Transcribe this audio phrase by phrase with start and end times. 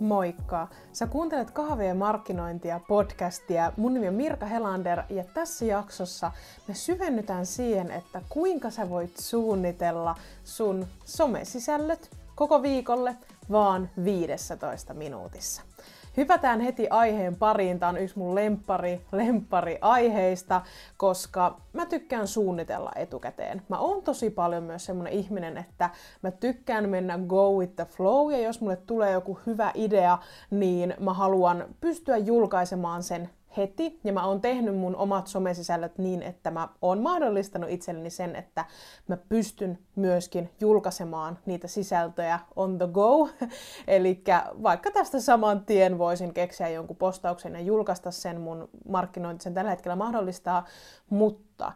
[0.00, 0.68] Moikka!
[0.92, 3.72] Sä kuuntelet kahvien markkinointia podcastia.
[3.76, 6.32] Mun nimi on Mirka Helander ja tässä jaksossa
[6.68, 10.14] me syvennytään siihen, että kuinka sä voit suunnitella
[10.44, 13.16] sun somesisällöt koko viikolle
[13.50, 15.62] vaan 15 minuutissa.
[16.16, 17.78] Hypätään heti aiheen pariin.
[17.78, 20.62] Tämä on yksi mun lempari, lempari aiheista,
[20.96, 23.62] koska mä tykkään suunnitella etukäteen.
[23.68, 25.90] Mä oon tosi paljon myös semmonen ihminen, että
[26.22, 30.18] mä tykkään mennä go with the flow, ja jos mulle tulee joku hyvä idea,
[30.50, 36.22] niin mä haluan pystyä julkaisemaan sen heti, ja mä oon tehnyt mun omat somesisällöt niin,
[36.22, 38.64] että mä oon mahdollistanut itselleni sen, että
[39.08, 43.28] mä pystyn myöskin julkaisemaan niitä sisältöjä on the go.
[43.86, 44.24] Eli
[44.62, 49.70] vaikka tästä saman tien voisin keksiä jonkun postauksen ja julkaista sen, mun markkinointi sen tällä
[49.70, 50.64] hetkellä mahdollistaa,
[51.10, 51.72] mutta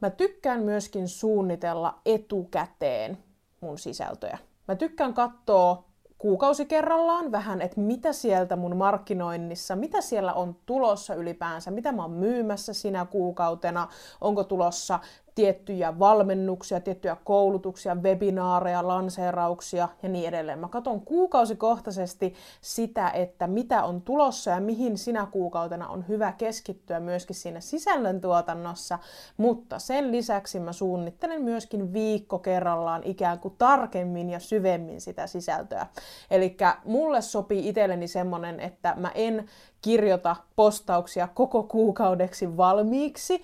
[0.00, 3.18] mä tykkään myöskin suunnitella etukäteen
[3.60, 4.38] mun sisältöjä.
[4.68, 11.14] Mä tykkään katsoa kuukausi kerrallaan vähän, että mitä sieltä mun markkinoinnissa, mitä siellä on tulossa
[11.14, 13.88] ylipäänsä, mitä mä oon myymässä sinä kuukautena,
[14.20, 14.98] onko tulossa
[15.34, 20.58] tiettyjä valmennuksia, tiettyjä koulutuksia, webinaareja, lanseerauksia ja niin edelleen.
[20.58, 27.00] Mä katson kuukausikohtaisesti sitä, että mitä on tulossa ja mihin sinä kuukautena on hyvä keskittyä
[27.00, 28.98] myöskin siinä sisällöntuotannossa,
[29.36, 35.86] mutta sen lisäksi mä suunnittelen myöskin viikko kerrallaan ikään kuin tarkemmin ja syvemmin sitä sisältöä.
[36.30, 39.46] Eli mulle sopii itselleni semmonen, että mä en
[39.84, 43.42] kirjoita postauksia koko kuukaudeksi valmiiksi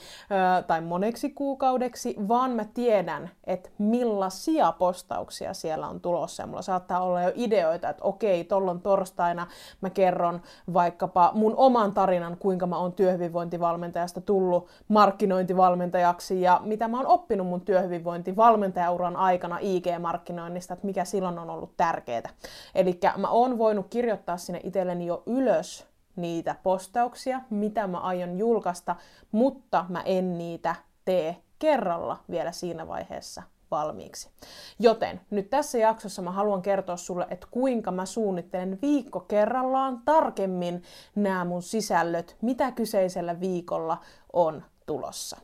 [0.67, 6.43] tai moneksi kuukaudeksi, vaan mä tiedän, että millaisia postauksia siellä on tulossa.
[6.43, 9.47] Ja mulla saattaa olla jo ideoita, että okei, tollon torstaina
[9.81, 16.97] mä kerron vaikkapa mun oman tarinan, kuinka mä oon työhyvinvointivalmentajasta tullut markkinointivalmentajaksi ja mitä mä
[16.97, 22.31] oon oppinut mun työhyvinvointivalmentajauran aikana IG-markkinoinnista, että mikä silloin on ollut tärkeää.
[22.75, 25.90] Eli mä oon voinut kirjoittaa sinne itselleni jo ylös
[26.21, 28.97] niitä postauksia, mitä mä aion julkaista,
[29.33, 34.31] mutta mä en niitä tee kerralla vielä siinä vaiheessa valmiiksi.
[34.79, 40.83] Joten nyt tässä jaksossa mä haluan kertoa sulle, että kuinka mä suunnittelen viikko kerrallaan tarkemmin
[41.15, 43.99] nämä mun sisällöt, mitä kyseisellä viikolla
[44.33, 45.37] on tulossa.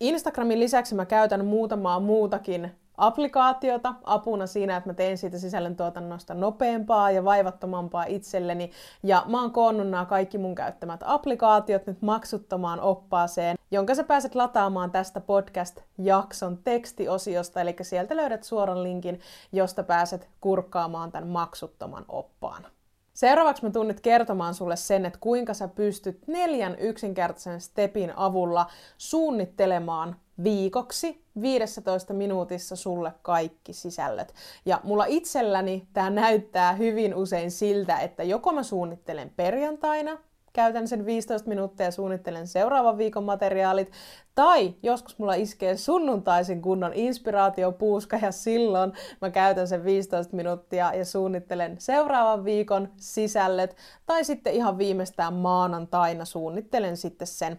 [0.00, 7.10] Instagramin lisäksi mä käytän muutamaa muutakin applikaatiota apuna siinä, että mä teen siitä sisällöntuotannosta nopeampaa
[7.10, 8.70] ja vaivattomampaa itselleni.
[9.02, 14.34] Ja mä oon koonnut nämä kaikki mun käyttämät applikaatiot nyt maksuttomaan oppaaseen, jonka sä pääset
[14.34, 19.20] lataamaan tästä podcast-jakson tekstiosiosta, eli sieltä löydät suoran linkin,
[19.52, 22.66] josta pääset kurkkaamaan tämän maksuttoman oppaan.
[23.14, 28.66] Seuraavaksi mä tuun nyt kertomaan sulle sen, että kuinka sä pystyt neljän yksinkertaisen stepin avulla
[28.98, 34.34] suunnittelemaan viikoksi 15 minuutissa sulle kaikki sisällöt.
[34.66, 40.18] Ja mulla itselläni tämä näyttää hyvin usein siltä, että joko mä suunnittelen perjantaina,
[40.52, 43.92] käytän sen 15 minuuttia ja suunnittelen seuraavan viikon materiaalit,
[44.34, 51.04] tai joskus mulla iskee sunnuntaisin kunnon inspiraatiopuuska ja silloin mä käytän sen 15 minuuttia ja
[51.04, 53.76] suunnittelen seuraavan viikon sisällöt,
[54.06, 57.58] tai sitten ihan viimeistään maanantaina suunnittelen sitten sen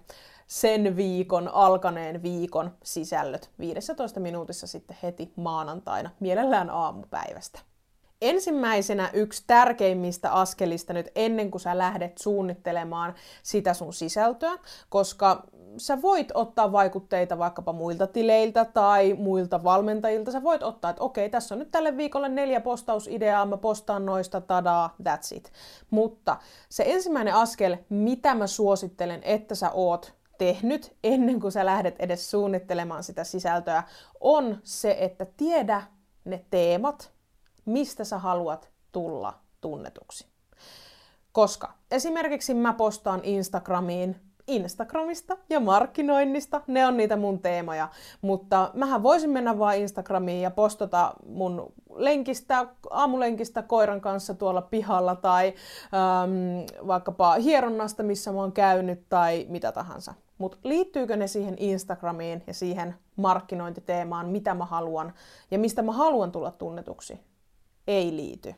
[0.52, 7.60] sen viikon, alkaneen viikon sisällöt 15 minuutissa sitten heti maanantaina, mielellään aamupäivästä.
[8.22, 13.14] Ensimmäisenä yksi tärkeimmistä askelista nyt ennen kuin sä lähdet suunnittelemaan
[13.44, 14.52] sitä sun sisältöä,
[14.90, 15.44] koska
[15.78, 20.32] sä voit ottaa vaikutteita vaikkapa muilta tileiltä tai muilta valmentajilta.
[20.32, 24.42] Sä voit ottaa, että okei, tässä on nyt tälle viikolle neljä postausideaa, mä postaan noista,
[24.42, 25.52] tadaa, that's it.
[25.90, 26.38] Mutta
[26.70, 32.32] se ensimmäinen askel, mitä mä suosittelen, että sä oot tehnyt ennen kuin sä lähdet edes
[32.32, 33.84] suunnittelemaan sitä sisältöä,
[34.20, 35.82] on se, että tiedä
[36.26, 37.12] ne teemat,
[37.66, 40.28] mistä sä haluat tulla tunnetuksi.
[41.32, 44.16] Koska esimerkiksi mä postaan Instagramiin
[44.48, 47.90] Instagramista ja markkinoinnista, ne on niitä mun teemoja,
[48.22, 55.16] mutta mähän voisin mennä vaan Instagramiin ja postata mun lenkistä, aamulenkistä koiran kanssa tuolla pihalla
[55.16, 60.14] tai äm, vaikkapa hieronnasta, missä mä oon käynyt tai mitä tahansa.
[60.42, 65.14] Mutta liittyykö ne siihen Instagramiin ja siihen markkinointiteemaan, mitä mä haluan
[65.52, 67.20] ja mistä mä haluan tulla tunnetuksi?
[67.88, 68.56] Ei liity.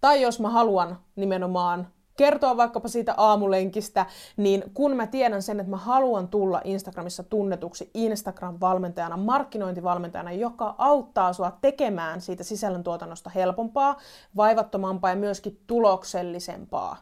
[0.00, 4.06] Tai jos mä haluan nimenomaan kertoa vaikkapa siitä aamulenkistä,
[4.36, 11.32] niin kun mä tiedän sen, että mä haluan tulla Instagramissa tunnetuksi Instagram-valmentajana, markkinointivalmentajana, joka auttaa
[11.32, 13.96] sua tekemään siitä sisällöntuotannosta helpompaa,
[14.36, 16.96] vaivattomampaa ja myöskin tuloksellisempaa,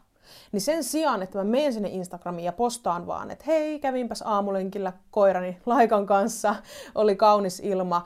[0.51, 4.93] niin sen sijaan, että mä menen sinne Instagramiin ja postaan vaan, että hei, kävinpäs aamulenkillä
[5.11, 6.55] koirani Laikan kanssa,
[6.95, 8.03] oli kaunis ilma,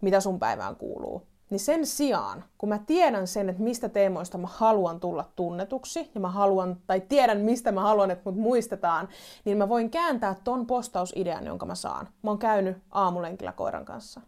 [0.00, 1.22] mitä sun päivään kuuluu.
[1.50, 6.20] niin sen sijaan, kun mä tiedän sen, että mistä teemoista mä haluan tulla tunnetuksi, ja
[6.20, 9.08] mä haluan, tai tiedän mistä mä haluan, että mut muistetaan,
[9.44, 12.08] niin mä voin kääntää ton postausidean, jonka mä saan.
[12.22, 14.20] Mä oon käynyt aamulenkillä koiran kanssa.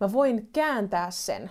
[0.00, 1.50] Mä voin kääntää sen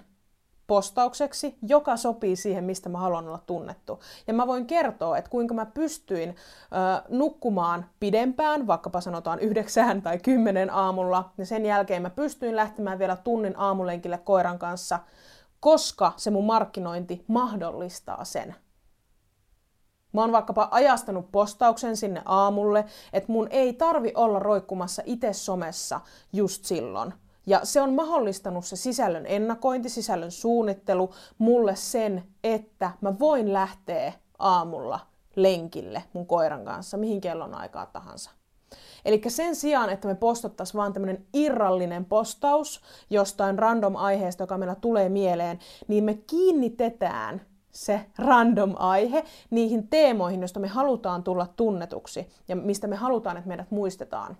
[0.69, 3.99] postaukseksi, joka sopii siihen, mistä mä haluan olla tunnettu.
[4.27, 6.35] Ja mä voin kertoa, että kuinka mä pystyin ö,
[7.09, 13.15] nukkumaan pidempään, vaikkapa sanotaan yhdeksään tai kymmenen aamulla, ja sen jälkeen mä pystyin lähtemään vielä
[13.15, 14.99] tunnin aamulenkille koiran kanssa,
[15.59, 18.55] koska se mun markkinointi mahdollistaa sen.
[20.13, 26.01] Mä oon vaikkapa ajastanut postauksen sinne aamulle, että mun ei tarvi olla roikkumassa itse somessa
[26.33, 27.13] just silloin,
[27.49, 34.13] ja se on mahdollistanut se sisällön ennakointi, sisällön suunnittelu mulle sen, että mä voin lähteä
[34.39, 34.99] aamulla
[35.35, 38.31] lenkille mun koiran kanssa, mihin kellon aikaa tahansa.
[39.05, 44.75] Eli sen sijaan, että me postattaisiin vaan tämmöinen irrallinen postaus jostain random aiheesta, joka meillä
[44.75, 47.41] tulee mieleen, niin me kiinnitetään
[47.71, 53.47] se random aihe niihin teemoihin, joista me halutaan tulla tunnetuksi ja mistä me halutaan, että
[53.47, 54.37] meidät muistetaan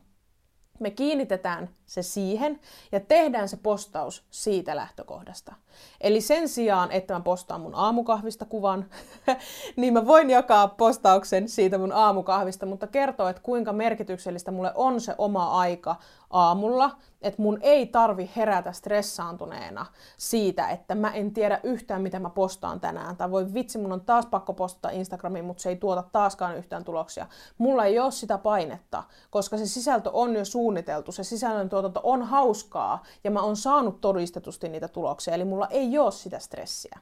[0.80, 2.60] me kiinnitetään se siihen
[2.92, 5.56] ja tehdään se postaus siitä lähtökohdasta.
[6.02, 8.86] Eli sen sijaan, että mä postaan mun aamukahvista kuvan,
[9.78, 15.02] niin mä voin jakaa postauksen siitä mun aamukahvista, mutta kertoo, että kuinka merkityksellistä mulle on
[15.02, 15.96] se oma aika
[16.30, 16.92] aamulla,
[17.22, 19.86] että mun ei tarvi herätä stressaantuneena
[20.18, 23.18] siitä, että mä en tiedä yhtään, mitä mä postaan tänään.
[23.18, 26.84] Tai voi vitsi, mun on taas pakko postata Instagramiin, mutta se ei tuota taaskaan yhtään
[26.84, 27.28] tuloksia.
[27.58, 30.69] Mulla ei ole sitä painetta, koska se sisältö on jo suunniteltu,
[31.10, 35.98] se sisällön tuotanto on hauskaa ja mä oon saanut todistetusti niitä tuloksia, eli mulla ei
[35.98, 37.00] ole sitä stressiä.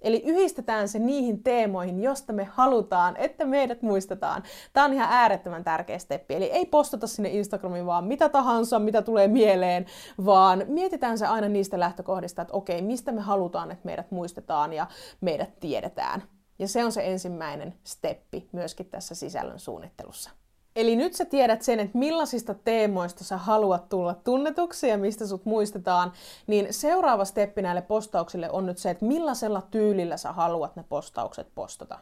[0.00, 4.42] Eli yhdistetään se niihin teemoihin, josta me halutaan, että meidät muistetaan.
[4.72, 6.34] Tämä on ihan äärettömän tärkeä steppi.
[6.34, 9.86] Eli ei postata sinne Instagramiin vaan mitä tahansa, mitä tulee mieleen,
[10.24, 14.86] vaan mietitään se aina niistä lähtökohdista, että okei, mistä me halutaan, että meidät muistetaan ja
[15.20, 16.22] meidät tiedetään.
[16.58, 20.30] Ja se on se ensimmäinen steppi myöskin tässä sisällön suunnittelussa.
[20.78, 25.44] Eli nyt sä tiedät sen, että millaisista teemoista sä haluat tulla tunnetuksi ja mistä sut
[25.44, 26.12] muistetaan,
[26.46, 31.46] niin seuraava steppi näille postauksille on nyt se, että millaisella tyylillä sä haluat ne postaukset
[31.54, 31.98] postata.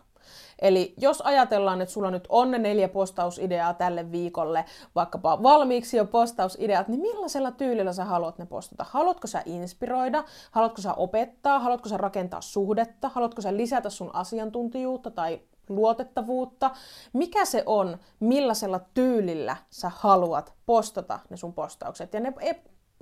[0.59, 4.65] Eli jos ajatellaan, että sulla nyt on ne neljä postausideaa tälle viikolle,
[4.95, 8.87] vaikkapa valmiiksi jo postausideat, niin millaisella tyylillä sä haluat ne postata?
[8.91, 10.25] Haluatko sä inspiroida?
[10.51, 11.59] Haluatko sä opettaa?
[11.59, 13.09] Haluatko sä rakentaa suhdetta?
[13.09, 16.71] Haluatko sä lisätä sun asiantuntijuutta tai luotettavuutta.
[17.13, 22.15] Mikä se on, millaisella tyylillä sä haluat postata ne sun postaukset.
[22.15, 22.55] Ja ne e,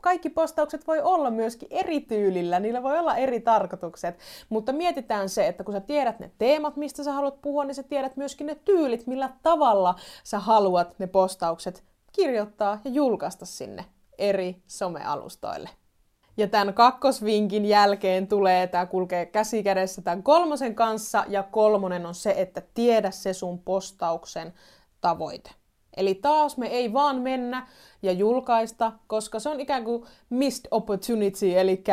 [0.03, 4.19] kaikki postaukset voi olla myöskin eri tyylillä, niillä voi olla eri tarkoitukset,
[4.49, 7.83] mutta mietitään se, että kun sä tiedät ne teemat, mistä sä haluat puhua, niin sä
[7.83, 9.95] tiedät myöskin ne tyylit, millä tavalla
[10.25, 13.85] sä haluat ne postaukset kirjoittaa ja julkaista sinne
[14.19, 15.71] eri somealustoille.
[16.37, 22.15] Ja tämän kakkosvinkin jälkeen tulee, tämä kulkee käsi kädessä tämän kolmosen kanssa, ja kolmonen on
[22.15, 24.53] se, että tiedä se sun postauksen
[25.01, 25.51] tavoite.
[25.97, 27.67] Eli taas me ei vaan mennä
[28.03, 31.85] ja julkaista, koska se on ikään kuin missed opportunity, eli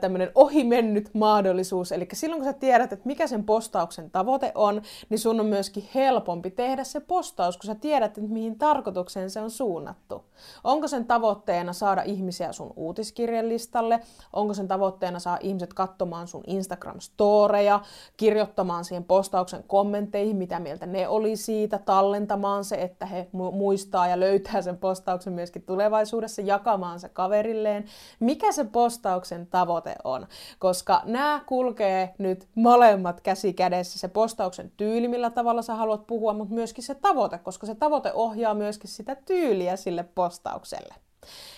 [0.00, 1.92] tämmöinen ohimennyt mahdollisuus.
[1.92, 5.88] Eli silloin kun sä tiedät, että mikä sen postauksen tavoite on, niin sun on myöskin
[5.94, 10.24] helpompi tehdä se postaus, kun sä tiedät, että mihin tarkoitukseen se on suunnattu.
[10.64, 14.00] Onko sen tavoitteena saada ihmisiä sun uutiskirjan listalle?
[14.32, 17.80] Onko sen tavoitteena saada ihmiset katsomaan sun Instagram-storeja,
[18.16, 24.20] kirjoittamaan siihen postauksen kommentteihin, mitä mieltä ne oli siitä, tallentamaan se, että he muistaa ja
[24.20, 27.84] löytää sen postauksen myöskin tulevaisuudessa jakamaan se kaverilleen,
[28.20, 30.26] mikä se postauksen tavoite on.
[30.58, 36.32] Koska nämä kulkee nyt molemmat käsi kädessä, se postauksen tyyli, millä tavalla sä haluat puhua,
[36.32, 40.94] mutta myöskin se tavoite, koska se tavoite ohjaa myöskin sitä tyyliä sille postaukselle.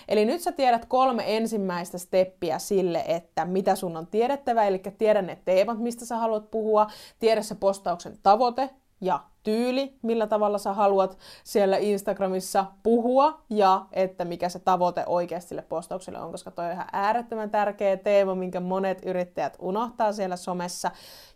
[0.08, 5.22] Eli nyt sä tiedät kolme ensimmäistä steppiä sille, että mitä sun on tiedettävä, eli tiedä
[5.22, 6.86] ne teemat, mistä sä haluat puhua,
[7.18, 14.24] tiedä se postauksen tavoite, ja tyyli, millä tavalla sä haluat siellä Instagramissa puhua ja että
[14.24, 18.60] mikä se tavoite oikeasti sille postaukselle on, koska toi on ihan äärettömän tärkeä teema, minkä
[18.60, 20.90] monet yrittäjät unohtaa siellä somessa.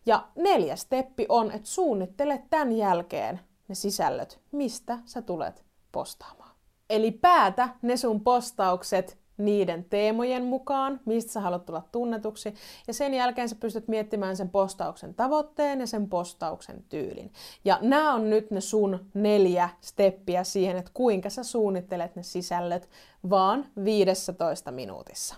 [0.06, 6.54] Ja neljäs steppi on, että suunnittele tämän jälkeen ne sisällöt, mistä sä tulet postaamaan.
[6.90, 12.54] Eli päätä ne sun postaukset niiden teemojen mukaan, mistä sä haluat tulla tunnetuksi,
[12.86, 17.32] ja sen jälkeen sä pystyt miettimään sen postauksen tavoitteen ja sen postauksen tyylin.
[17.64, 22.88] Ja nämä on nyt ne sun neljä steppiä siihen, että kuinka sä suunnittelet ne sisällöt
[23.30, 25.34] vaan 15 minuutissa.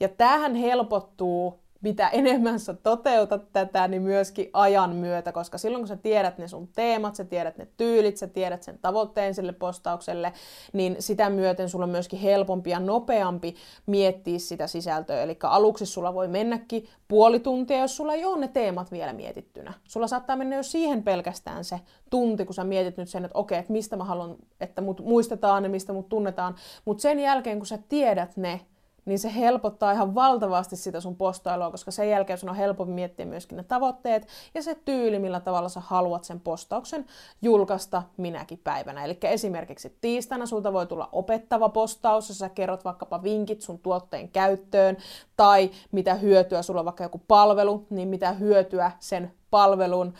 [0.00, 5.88] Ja tämähän helpottuu mitä enemmän sä toteutat tätä, niin myöskin ajan myötä, koska silloin kun
[5.88, 10.32] sä tiedät ne sun teemat, sä tiedät ne tyylit, sä tiedät sen tavoitteen sille postaukselle,
[10.72, 13.54] niin sitä myöten sulla on myöskin helpompi ja nopeampi
[13.86, 15.22] miettiä sitä sisältöä.
[15.22, 19.72] Eli aluksi sulla voi mennäkin puoli tuntia, jos sulla ei ole ne teemat vielä mietittynä.
[19.84, 23.58] Sulla saattaa mennä jo siihen pelkästään se tunti, kun sä mietit nyt sen, että okei,
[23.58, 26.54] että mistä mä haluan, että mut muistetaan ja mistä mut tunnetaan.
[26.84, 28.60] Mutta sen jälkeen, kun sä tiedät ne,
[29.04, 33.26] niin se helpottaa ihan valtavasti sitä sun postailua, koska sen jälkeen sun on helpompi miettiä
[33.26, 37.06] myöskin ne tavoitteet ja se tyyli, millä tavalla sä haluat sen postauksen
[37.42, 39.04] julkaista minäkin päivänä.
[39.04, 44.28] Eli esimerkiksi tiistaina sulta voi tulla opettava postaus, jossa sä kerrot vaikkapa vinkit sun tuotteen
[44.28, 44.96] käyttöön,
[45.36, 50.14] tai mitä hyötyä sulla on vaikka joku palvelu, niin mitä hyötyä sen palvelun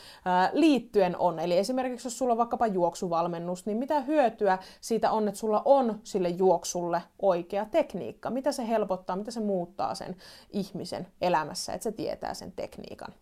[0.53, 1.39] liittyen on.
[1.39, 6.01] Eli esimerkiksi jos sulla on vaikkapa juoksuvalmennus, niin mitä hyötyä siitä on, että sulla on
[6.03, 8.31] sille juoksulle oikea tekniikka?
[8.31, 10.17] Mitä se helpottaa, mitä se muuttaa sen
[10.51, 13.15] ihmisen elämässä, että se tietää sen tekniikan.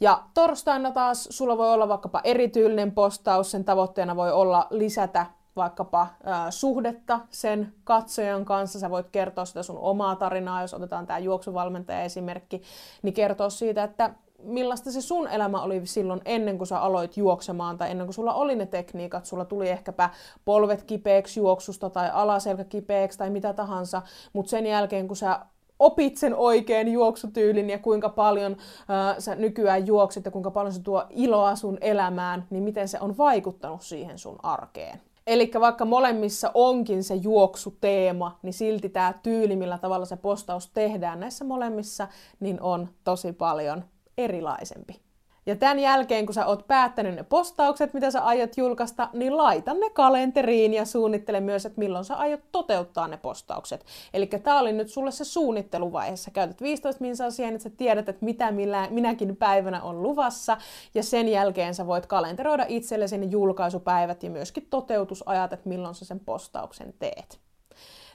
[0.00, 6.06] Ja torstaina taas sulla voi olla vaikkapa erityylinen postaus, sen tavoitteena voi olla lisätä vaikkapa
[6.24, 11.18] ää, suhdetta sen katsojan kanssa, sä voit kertoa sitä sun omaa tarinaa, jos otetaan tämä
[11.18, 12.62] juoksuvalmentaja esimerkki,
[13.02, 17.78] niin kertoa siitä, että millaista se sun elämä oli silloin ennen kuin sä aloit juoksemaan
[17.78, 20.10] tai ennen kuin sulla oli ne tekniikat, sulla tuli ehkäpä
[20.44, 25.40] polvet kipeäksi juoksusta tai alaselkä kipeäksi tai mitä tahansa, mutta sen jälkeen kun sä
[25.78, 30.82] opit sen oikean juoksutyylin ja kuinka paljon äh, sä nykyään juoksit ja kuinka paljon se
[30.82, 35.00] tuo iloa sun elämään, niin miten se on vaikuttanut siihen sun arkeen.
[35.26, 41.20] Eli vaikka molemmissa onkin se juoksuteema, niin silti tämä tyyli, millä tavalla se postaus tehdään
[41.20, 42.08] näissä molemmissa,
[42.40, 43.84] niin on tosi paljon
[44.18, 45.00] erilaisempi.
[45.46, 49.74] Ja tämän jälkeen, kun sä oot päättänyt ne postaukset, mitä sä aiot julkaista, niin laita
[49.74, 53.84] ne kalenteriin ja suunnittele myös, että milloin sä aiot toteuttaa ne postaukset.
[54.14, 56.16] Eli tää oli nyt sulle se suunnitteluvaihe.
[56.16, 60.56] Sä käytät 15 minsaa siihen, että sä tiedät, että mitä millä, minäkin päivänä on luvassa.
[60.94, 66.04] Ja sen jälkeen sä voit kalenteroida itsellesi ne julkaisupäivät ja myöskin toteutusajat, että milloin sä
[66.04, 67.49] sen postauksen teet.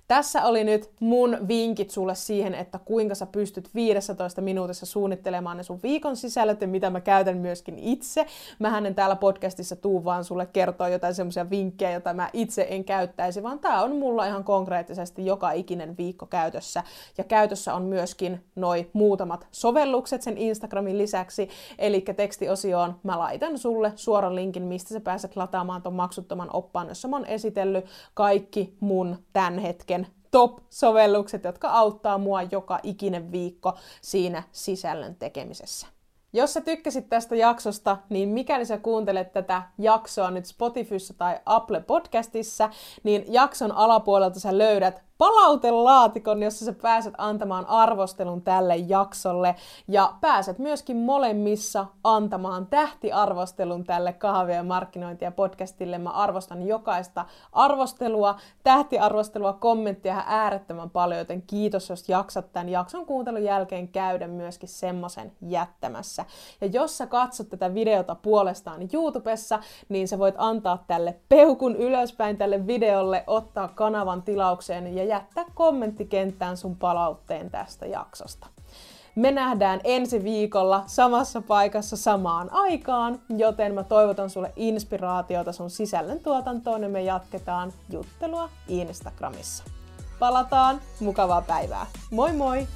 [0.08, 5.64] Tässä oli nyt mun vinkit sulle siihen, että kuinka sä pystyt 15 minuutissa suunnittelemaan ne
[5.64, 8.26] sun viikon sisällöt ja mitä mä käytän myöskin itse.
[8.60, 12.84] Mä en täällä podcastissa tuu vaan sulle kertoa jotain semmoisia vinkkejä, joita mä itse en
[12.84, 16.84] käyttäisi, vaan tää on mulla ihan konkreettisesti joka ikinen viikko käytössä.
[17.18, 23.92] Ja käytössä on myöskin noi muutamat sovellukset sen Instagramin lisäksi, eli tekstiosioon mä laitan sulle
[23.96, 29.18] suoran linkin, mistä sä pääset lataamaan ton maksuttoman oppaan, jossa mä oon esitellyt kaikki mun
[29.34, 29.95] tämän hetken
[30.32, 35.88] top-sovellukset, jotka auttaa mua joka ikinen viikko siinä sisällön tekemisessä.
[36.34, 41.80] Jos sä tykkäsit tästä jaksosta, niin mikäli sä kuuntelet tätä jaksoa nyt Spotifyssa tai Apple
[41.80, 42.70] Podcastissa,
[43.04, 49.56] niin jakson alapuolelta sä löydät palautelaatikon, jossa sä pääset antamaan arvostelun tälle jaksolle
[49.88, 55.98] ja pääset myöskin molemmissa antamaan tähtiarvostelun tälle kahvia markkinointia podcastille.
[55.98, 63.44] Mä arvostan jokaista arvostelua, tähtiarvostelua, kommenttia äärettömän paljon, joten kiitos, jos jaksat tämän jakson kuuntelun
[63.44, 66.26] jälkeen käydä myöskin semmoisen jättämässä.
[66.62, 72.38] Ja jos sä katsot tätä videota puolestaan YouTubessa, niin sä voit antaa tälle peukun ylöspäin
[72.38, 78.48] tälle videolle, ottaa kanavan tilaukseen ja jättää kommenttikenttään sun palautteen tästä jaksosta.
[79.16, 86.20] Me nähdään ensi viikolla samassa paikassa samaan aikaan, joten mä toivotan sulle inspiraatiota sun sisällön
[86.20, 89.64] tuotantoon ja me jatketaan juttelua Instagramissa.
[90.20, 91.86] Palataan, mukavaa päivää.
[92.12, 92.68] Moi moi!